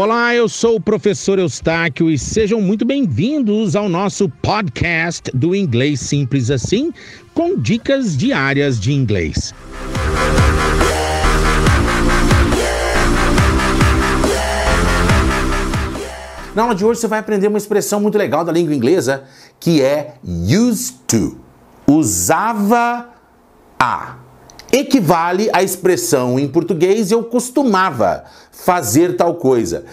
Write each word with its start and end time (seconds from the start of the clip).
Olá, 0.00 0.32
eu 0.32 0.48
sou 0.48 0.76
o 0.76 0.80
professor 0.80 1.40
Eustáquio 1.40 2.08
e 2.08 2.16
sejam 2.16 2.60
muito 2.60 2.84
bem-vindos 2.84 3.74
ao 3.74 3.88
nosso 3.88 4.28
podcast 4.28 5.28
do 5.34 5.56
Inglês 5.56 5.98
Simples 5.98 6.52
Assim, 6.52 6.92
com 7.34 7.58
dicas 7.58 8.16
diárias 8.16 8.78
de 8.78 8.92
inglês. 8.92 9.52
Na 16.54 16.62
aula 16.62 16.76
de 16.76 16.84
hoje 16.84 17.00
você 17.00 17.08
vai 17.08 17.18
aprender 17.18 17.48
uma 17.48 17.58
expressão 17.58 18.00
muito 18.00 18.16
legal 18.16 18.44
da 18.44 18.52
língua 18.52 18.72
inglesa 18.72 19.24
que 19.58 19.82
é 19.82 20.14
used 20.22 20.94
to. 21.08 21.36
Usava 21.88 23.08
a 23.80 24.14
equivale 24.78 25.50
à 25.52 25.62
expressão 25.62 26.38
em 26.38 26.46
português 26.46 27.10
eu 27.10 27.24
costumava 27.24 28.24
fazer 28.52 29.16
tal 29.16 29.34
coisa. 29.34 29.84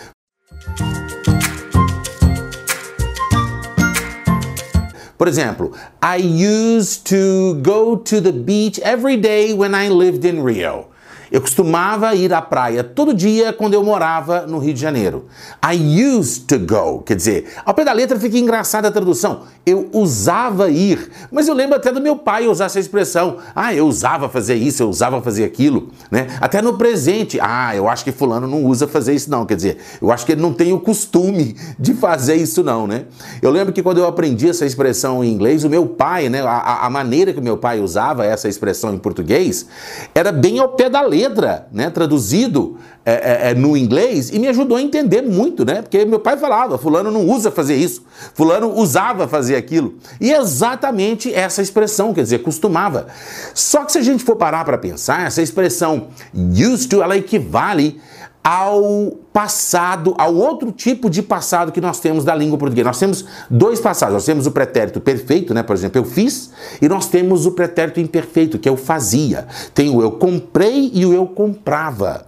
Por 5.18 5.28
exemplo, 5.28 5.72
I 6.04 6.18
used 6.18 7.06
to 7.06 7.56
go 7.62 7.98
to 7.98 8.22
the 8.22 8.34
beach 8.34 8.80
every 8.84 9.18
day 9.18 9.54
when 9.54 9.74
I 9.74 9.90
lived 9.90 10.26
in 10.26 10.44
Rio. 10.44 10.88
Eu 11.36 11.42
costumava 11.42 12.16
ir 12.16 12.34
à 12.34 12.42
praia 12.42 12.82
todo 12.82 13.14
dia 13.14 13.52
quando 13.52 13.74
eu 13.74 13.84
morava 13.84 14.48
no 14.48 14.58
Rio 14.58 14.74
de 14.74 14.80
Janeiro. 14.80 15.26
I 15.62 15.76
used 16.18 16.46
to 16.46 16.58
go, 16.58 17.02
quer 17.02 17.18
dizer, 17.18 17.48
ao 17.66 17.74
pé 17.74 17.84
da 17.84 17.92
letra 17.92 18.18
fica 18.18 18.38
engraçada 18.38 18.88
a 18.88 18.92
tradução. 18.92 19.42
Eu 19.66 19.90
usava 19.92 20.70
ir, 20.70 21.12
mas 21.30 21.50
eu 21.50 21.54
lembro 21.54 21.76
até 21.76 21.92
do 21.92 22.00
meu 22.00 22.16
pai 22.16 22.48
usar 22.48 22.66
essa 22.68 22.80
expressão. 22.80 23.40
Ah, 23.54 23.74
eu 23.74 23.86
usava 23.86 24.30
fazer 24.30 24.56
isso, 24.56 24.82
eu 24.82 24.88
usava 24.88 25.22
fazer 25.22 25.44
aquilo, 25.44 25.90
né? 26.10 26.28
Até 26.40 26.62
no 26.62 26.78
presente. 26.78 27.38
Ah, 27.42 27.76
eu 27.76 27.90
acho 27.90 28.06
que 28.06 28.14
fulano 28.14 28.48
não 28.48 28.64
usa 28.64 28.88
fazer 28.88 29.14
isso 29.14 29.30
não, 29.30 29.46
quer 29.46 29.58
dizer, 29.58 29.78
eu 30.02 30.14
acho 30.14 30.26
que 30.26 30.32
ele 30.32 30.42
não 30.42 30.54
tem 30.54 30.72
o 30.72 30.80
costume 30.80 31.58
de 31.78 31.94
fazer 31.96 32.36
isso 32.36 32.64
não, 32.64 32.88
né? 32.88 33.08
Eu 33.42 33.52
lembro 33.52 33.74
que 33.74 33.84
quando 33.84 33.98
eu 33.98 34.08
aprendi 34.08 34.48
essa 34.48 34.66
expressão 34.66 35.22
em 35.22 35.34
inglês, 35.34 35.66
o 35.66 35.70
meu 35.70 35.86
pai, 35.86 36.30
né, 36.30 36.42
a, 36.44 36.86
a 36.86 36.90
maneira 36.90 37.34
que 37.34 37.40
o 37.42 37.44
meu 37.44 37.58
pai 37.58 37.82
usava 37.82 38.26
essa 38.26 38.48
expressão 38.48 38.94
em 38.94 38.98
português, 38.98 39.68
era 40.14 40.32
bem 40.32 40.60
ao 40.60 40.70
pé 40.70 40.90
da 40.90 41.02
letra 41.02 41.25
letra, 41.28 41.68
né, 41.72 41.90
traduzido 41.90 42.78
é, 43.06 43.14
é, 43.14 43.52
é, 43.52 43.54
no 43.54 43.76
inglês, 43.78 44.30
e 44.30 44.40
me 44.40 44.48
ajudou 44.48 44.78
a 44.78 44.82
entender 44.82 45.22
muito, 45.22 45.64
né? 45.64 45.82
Porque 45.82 46.04
meu 46.06 46.20
pai 46.20 46.38
falava, 46.38 46.78
fulano 46.78 47.12
não 47.12 47.28
usa 47.28 47.52
fazer 47.52 47.76
isso, 47.76 48.04
fulano 48.34 48.74
usava 48.74 49.28
fazer 49.28 49.56
aquilo. 49.56 49.96
E 50.20 50.32
exatamente 50.32 51.34
essa 51.34 51.62
expressão, 51.62 52.14
quer 52.14 52.24
dizer, 52.24 52.40
costumava. 52.40 53.08
Só 53.54 53.84
que 53.86 53.92
se 53.92 54.00
a 54.00 54.02
gente 54.02 54.24
for 54.24 54.36
parar 54.36 54.66
para 54.66 54.78
pensar, 54.78 55.28
essa 55.28 55.42
expressão 55.42 56.08
used 56.34 56.90
to, 56.90 57.02
ela 57.02 57.16
equivale 57.18 58.00
ao 58.48 59.12
passado, 59.34 60.14
ao 60.20 60.36
outro 60.36 60.72
tipo 60.72 61.10
de 61.10 61.24
passado 61.24 61.72
que 61.72 61.82
nós 61.82 62.00
temos 62.00 62.24
da 62.24 62.36
língua 62.36 62.60
portuguesa. 62.60 62.90
Nós 62.90 63.00
temos 63.00 63.26
dois 63.50 63.80
passados. 63.80 64.14
Nós 64.14 64.26
temos 64.26 64.46
o 64.46 64.52
pretérito 64.52 65.02
perfeito, 65.02 65.52
né? 65.52 65.64
Por 65.64 65.76
exemplo, 65.76 66.00
eu 66.00 66.06
fiz, 66.06 66.52
e 66.80 66.88
nós 66.88 67.08
temos 67.08 67.48
o 67.48 67.54
pretérito 67.54 68.00
imperfeito, 68.00 68.60
que 68.60 68.70
é 68.70 68.72
o 68.72 68.78
fazia. 68.78 69.48
Tem 69.74 69.90
o 69.90 70.00
eu 70.00 70.12
comprei 70.12 70.92
e 70.94 71.08
o 71.08 71.12
eu 71.12 71.26
comprava. 71.26 72.28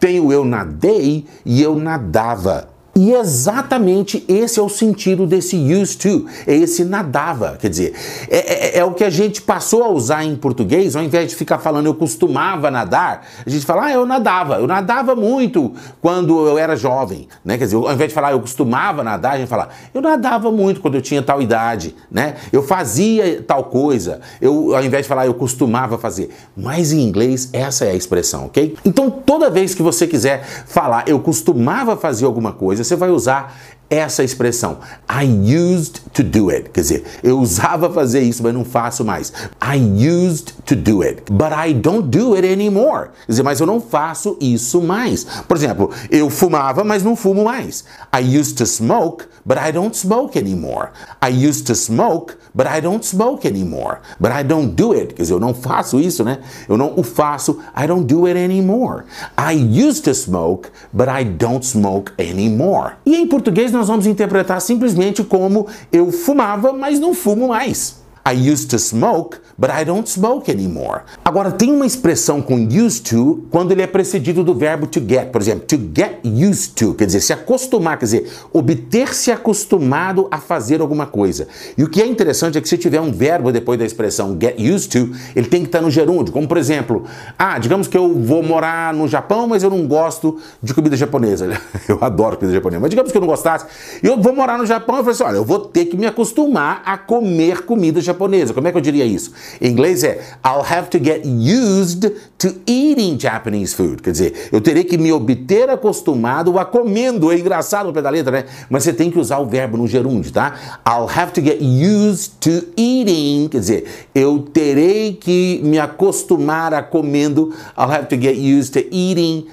Tem 0.00 0.18
o 0.18 0.32
eu 0.32 0.42
nadei 0.42 1.26
e 1.44 1.60
eu 1.60 1.76
nadava. 1.76 2.70
E 2.98 3.12
exatamente 3.12 4.24
esse 4.26 4.58
é 4.58 4.62
o 4.62 4.68
sentido 4.68 5.24
desse 5.24 5.56
used 5.56 5.98
to, 5.98 6.26
é 6.44 6.56
esse 6.56 6.84
nadava. 6.84 7.56
Quer 7.60 7.70
dizer, 7.70 7.94
é, 8.28 8.38
é, 8.38 8.78
é, 8.78 8.84
o 8.84 8.92
que 8.92 9.04
a 9.04 9.10
gente 9.10 9.40
passou 9.40 9.84
a 9.84 9.88
usar 9.88 10.24
em 10.24 10.34
português, 10.34 10.96
ao 10.96 11.04
invés 11.04 11.30
de 11.30 11.36
ficar 11.36 11.60
falando 11.60 11.86
eu 11.86 11.94
costumava 11.94 12.72
nadar, 12.72 13.24
a 13.46 13.48
gente 13.48 13.64
fala, 13.64 13.84
ah, 13.84 13.92
eu 13.92 14.04
nadava. 14.04 14.56
Eu 14.56 14.66
nadava 14.66 15.14
muito 15.14 15.72
quando 16.02 16.44
eu 16.44 16.58
era 16.58 16.74
jovem, 16.74 17.28
né? 17.44 17.56
Quer 17.56 17.66
dizer, 17.66 17.76
ao 17.76 17.92
invés 17.92 18.08
de 18.08 18.14
falar 18.14 18.32
eu 18.32 18.40
costumava 18.40 19.04
nadar, 19.04 19.34
a 19.34 19.38
gente 19.38 19.48
fala, 19.48 19.68
eu 19.94 20.02
nadava 20.02 20.50
muito 20.50 20.80
quando 20.80 20.96
eu 20.96 21.02
tinha 21.02 21.22
tal 21.22 21.40
idade, 21.40 21.94
né? 22.10 22.34
Eu 22.50 22.64
fazia 22.64 23.44
tal 23.46 23.62
coisa. 23.62 24.20
Eu, 24.40 24.74
ao 24.74 24.82
invés 24.82 25.04
de 25.04 25.08
falar 25.08 25.26
eu 25.26 25.34
costumava 25.34 25.96
fazer. 25.98 26.30
Mas 26.56 26.92
em 26.92 27.02
inglês, 27.02 27.48
essa 27.52 27.84
é 27.84 27.92
a 27.92 27.94
expressão, 27.94 28.46
ok? 28.46 28.76
Então, 28.84 29.08
toda 29.08 29.48
vez 29.48 29.72
que 29.72 29.82
você 29.84 30.04
quiser 30.04 30.42
falar 30.66 31.04
eu 31.06 31.20
costumava 31.20 31.96
fazer 31.96 32.24
alguma 32.24 32.50
coisa, 32.50 32.87
você 32.88 32.96
vai 32.96 33.10
usar 33.10 33.54
essa 33.90 34.22
expressão. 34.22 34.78
I 35.08 35.24
used 35.24 36.00
to 36.12 36.22
do 36.22 36.50
it. 36.50 36.70
Quer 36.70 36.80
dizer, 36.80 37.04
eu 37.22 37.38
usava 37.38 37.90
fazer 37.90 38.20
isso, 38.20 38.42
mas 38.42 38.52
não 38.52 38.64
faço 38.64 39.04
mais. 39.04 39.32
I 39.62 39.78
used 39.78 40.52
to 40.66 40.76
do 40.76 41.02
it, 41.02 41.22
but 41.30 41.52
I 41.52 41.72
don't 41.72 42.08
do 42.08 42.34
it 42.34 42.46
anymore. 42.46 43.08
Quer 43.26 43.32
dizer, 43.32 43.42
mas 43.42 43.60
eu 43.60 43.66
não 43.66 43.80
faço 43.80 44.36
isso 44.40 44.82
mais. 44.82 45.24
Por 45.46 45.56
exemplo, 45.56 45.90
eu 46.10 46.28
fumava, 46.28 46.84
mas 46.84 47.02
não 47.02 47.16
fumo 47.16 47.44
mais. 47.44 47.84
I 48.14 48.38
used 48.38 48.56
to 48.58 48.66
smoke, 48.66 49.24
but 49.44 49.56
I 49.58 49.72
don't 49.72 49.96
smoke 49.96 50.38
anymore. 50.38 50.90
I 51.22 51.48
used 51.48 51.66
to 51.66 51.74
smoke, 51.74 52.34
but 52.54 52.66
I 52.66 52.80
don't 52.80 53.04
smoke 53.06 53.46
anymore. 53.46 53.98
But 54.20 54.32
I 54.32 54.44
don't 54.44 54.74
do 54.74 54.92
it. 54.92 55.14
Quer 55.14 55.22
dizer, 55.22 55.34
eu 55.34 55.40
não 55.40 55.54
faço 55.54 55.98
isso, 55.98 56.22
né? 56.24 56.38
Eu 56.68 56.76
não 56.76 56.92
o 56.96 57.02
faço. 57.02 57.58
I 57.76 57.86
don't 57.86 58.04
do 58.04 58.26
it 58.26 58.38
anymore. 58.38 59.04
I 59.38 59.54
used 59.54 60.04
to 60.04 60.14
smoke, 60.14 60.68
but 60.92 61.08
I 61.08 61.24
don't 61.24 61.64
smoke 61.64 62.12
anymore. 62.18 62.96
E 63.06 63.16
em 63.16 63.26
português 63.26 63.72
nós 63.78 63.88
vamos 63.88 64.06
interpretar 64.06 64.60
simplesmente 64.60 65.22
como 65.22 65.66
eu 65.92 66.10
fumava, 66.10 66.72
mas 66.72 66.98
não 66.98 67.14
fumo 67.14 67.48
mais. 67.48 68.02
I 68.28 68.32
used 68.32 68.68
to 68.72 68.78
smoke, 68.78 69.40
but 69.58 69.70
I 69.70 69.84
don't 69.84 70.06
smoke 70.06 70.50
anymore. 70.50 71.00
Agora, 71.24 71.50
tem 71.50 71.72
uma 71.72 71.86
expressão 71.86 72.42
com 72.42 72.56
used 72.56 73.08
to 73.08 73.46
quando 73.50 73.72
ele 73.72 73.80
é 73.80 73.86
precedido 73.86 74.44
do 74.44 74.54
verbo 74.54 74.86
to 74.86 75.00
get. 75.00 75.30
Por 75.30 75.40
exemplo, 75.40 75.64
to 75.66 75.78
get 75.96 76.20
used 76.24 76.74
to, 76.74 76.92
quer 76.92 77.06
dizer, 77.06 77.22
se 77.22 77.32
acostumar, 77.32 77.98
quer 77.98 78.04
dizer, 78.04 78.30
obter-se 78.52 79.32
acostumado 79.32 80.28
a 80.30 80.36
fazer 80.36 80.82
alguma 80.82 81.06
coisa. 81.06 81.48
E 81.76 81.82
o 81.82 81.88
que 81.88 82.02
é 82.02 82.06
interessante 82.06 82.58
é 82.58 82.60
que 82.60 82.68
se 82.68 82.76
tiver 82.76 83.00
um 83.00 83.10
verbo 83.10 83.50
depois 83.50 83.78
da 83.78 83.86
expressão 83.86 84.36
get 84.38 84.60
used 84.60 84.90
to, 84.90 85.10
ele 85.34 85.48
tem 85.48 85.62
que 85.62 85.68
estar 85.68 85.80
no 85.80 85.90
gerúndio. 85.90 86.30
Como, 86.30 86.46
por 86.46 86.58
exemplo, 86.58 87.04
ah, 87.38 87.58
digamos 87.58 87.88
que 87.88 87.96
eu 87.96 88.12
vou 88.12 88.42
morar 88.42 88.92
no 88.92 89.08
Japão, 89.08 89.48
mas 89.48 89.62
eu 89.62 89.70
não 89.70 89.86
gosto 89.86 90.38
de 90.62 90.74
comida 90.74 90.96
japonesa. 90.96 91.48
Eu 91.88 91.98
adoro 92.02 92.36
comida 92.36 92.54
japonesa, 92.54 92.80
mas 92.80 92.90
digamos 92.90 93.10
que 93.10 93.16
eu 93.16 93.20
não 93.20 93.28
gostasse. 93.28 93.64
Eu 94.02 94.20
vou 94.20 94.34
morar 94.34 94.58
no 94.58 94.66
Japão 94.66 94.96
eu 94.96 95.04
falei 95.04 95.14
assim, 95.14 95.22
olha, 95.22 95.36
eu 95.36 95.44
vou 95.44 95.60
ter 95.60 95.86
que 95.86 95.96
me 95.96 96.06
acostumar 96.06 96.82
a 96.84 96.98
comer 96.98 97.64
comida 97.64 97.98
japonesa 98.00 98.17
japonesa. 98.18 98.52
Como 98.52 98.66
é 98.66 98.72
que 98.72 98.76
eu 98.76 98.82
diria 98.82 99.04
isso? 99.04 99.32
Em 99.60 99.70
inglês 99.70 100.02
é 100.02 100.20
I'll 100.44 100.64
have 100.68 100.88
to 100.90 100.98
get 101.02 101.24
used 101.24 102.10
to 102.38 102.48
eating 102.66 103.18
Japanese 103.18 103.74
food. 103.74 104.02
Quer 104.02 104.10
dizer, 104.10 104.48
eu 104.52 104.60
terei 104.60 104.82
que 104.82 104.98
me 104.98 105.12
obter 105.12 105.70
acostumado 105.70 106.58
a 106.58 106.64
comendo. 106.64 107.30
É 107.30 107.38
engraçado 107.38 107.88
o 107.88 107.92
pé 107.92 108.02
da 108.02 108.10
letra, 108.10 108.32
né? 108.32 108.44
Mas 108.68 108.82
você 108.82 108.92
tem 108.92 109.10
que 109.10 109.18
usar 109.18 109.38
o 109.38 109.46
verbo 109.46 109.76
no 109.76 109.86
gerúndio, 109.86 110.32
tá? 110.32 110.80
I'll 110.86 111.08
have 111.08 111.32
to 111.32 111.40
get 111.40 111.60
used 111.60 112.32
to 112.40 112.66
eating. 112.76 113.48
Quer 113.48 113.60
dizer, 113.60 113.84
eu 114.14 114.40
terei 114.40 115.14
que 115.14 115.60
me 115.62 115.78
acostumar 115.78 116.74
a 116.74 116.82
comendo. 116.82 117.54
I'll 117.76 117.90
have 117.90 118.06
to 118.06 118.20
get 118.20 118.36
used 118.36 118.72
to 118.72 118.80
eating 118.90 119.46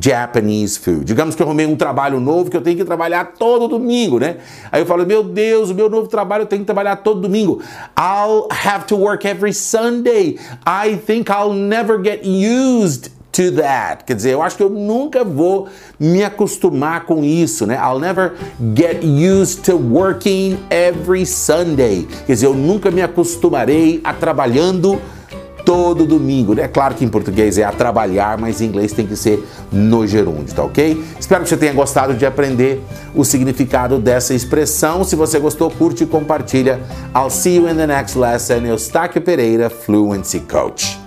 Japanese 0.00 0.78
food. 0.78 1.04
Digamos 1.04 1.34
que 1.34 1.42
eu 1.42 1.46
arrumei 1.46 1.66
um 1.66 1.76
trabalho 1.76 2.20
novo 2.20 2.50
que 2.50 2.56
eu 2.56 2.60
tenho 2.60 2.76
que 2.76 2.84
trabalhar 2.84 3.32
todo 3.38 3.68
domingo, 3.68 4.18
né? 4.18 4.36
Aí 4.70 4.80
eu 4.82 4.86
falo, 4.86 5.06
meu 5.06 5.22
Deus, 5.22 5.70
o 5.70 5.74
meu 5.74 5.88
novo 5.88 6.08
trabalho 6.08 6.42
eu 6.42 6.46
tenho 6.46 6.62
que 6.62 6.66
trabalhar 6.66 6.96
todo 6.96 7.20
domingo. 7.20 7.60
I'll 7.98 8.48
have 8.50 8.86
to 8.86 8.96
work 8.96 9.26
every 9.26 9.52
Sunday. 9.52 10.38
I 10.66 10.96
think 10.96 11.30
I'll 11.30 11.52
never 11.52 12.02
get 12.02 12.24
used 12.24 13.10
to 13.32 13.50
that. 13.52 14.04
Quer 14.04 14.14
dizer, 14.14 14.32
eu 14.32 14.42
acho 14.42 14.56
que 14.56 14.62
eu 14.62 14.70
nunca 14.70 15.24
vou 15.24 15.68
me 15.98 16.22
acostumar 16.22 17.06
com 17.06 17.24
isso, 17.24 17.66
né? 17.66 17.76
I'll 17.76 17.98
never 17.98 18.34
get 18.76 19.02
used 19.02 19.64
to 19.64 19.76
working 19.76 20.58
every 20.70 21.24
Sunday. 21.24 22.06
Quer 22.26 22.32
dizer, 22.34 22.46
eu 22.46 22.54
nunca 22.54 22.90
me 22.90 23.02
acostumarei 23.02 24.00
a 24.04 24.12
trabalhando 24.12 25.00
todo 25.64 26.06
domingo. 26.06 26.58
É 26.58 26.68
claro 26.68 26.94
que 26.94 27.04
em 27.04 27.08
português 27.08 27.58
é 27.58 27.64
a 27.64 27.72
trabalhar, 27.72 28.38
mas 28.38 28.60
em 28.60 28.66
inglês 28.66 28.92
tem 28.92 29.06
que 29.06 29.16
ser 29.16 29.46
no 29.70 30.06
gerúndio, 30.06 30.54
tá 30.54 30.62
ok? 30.62 31.02
Espero 31.18 31.42
que 31.42 31.48
você 31.48 31.56
tenha 31.56 31.72
gostado 31.72 32.14
de 32.14 32.24
aprender 32.24 32.82
o 33.14 33.24
significado 33.24 33.98
dessa 33.98 34.34
expressão. 34.34 35.04
Se 35.04 35.16
você 35.16 35.38
gostou, 35.38 35.70
curte 35.70 36.04
e 36.04 36.06
compartilha. 36.06 36.80
I'll 37.14 37.30
see 37.30 37.56
you 37.56 37.68
in 37.68 37.76
the 37.76 37.86
next 37.86 38.18
lesson. 38.18 38.64
Eustáquio 38.66 39.20
Pereira, 39.20 39.68
Fluency 39.68 40.40
Coach. 40.40 41.01